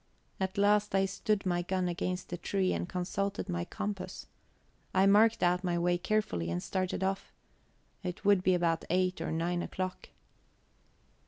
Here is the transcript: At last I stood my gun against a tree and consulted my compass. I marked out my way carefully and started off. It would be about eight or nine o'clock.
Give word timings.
At 0.39 0.57
last 0.57 0.95
I 0.95 1.05
stood 1.05 1.45
my 1.45 1.61
gun 1.61 1.87
against 1.87 2.33
a 2.33 2.37
tree 2.37 2.73
and 2.73 2.89
consulted 2.89 3.47
my 3.47 3.65
compass. 3.65 4.25
I 4.95 5.05
marked 5.05 5.43
out 5.43 5.63
my 5.63 5.77
way 5.77 5.99
carefully 5.99 6.49
and 6.49 6.63
started 6.63 7.03
off. 7.03 7.31
It 8.01 8.25
would 8.25 8.41
be 8.41 8.55
about 8.55 8.83
eight 8.89 9.21
or 9.21 9.31
nine 9.31 9.61
o'clock. 9.61 10.09